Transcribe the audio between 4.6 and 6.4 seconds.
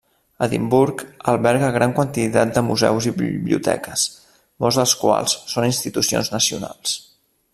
molts dels quals són institucions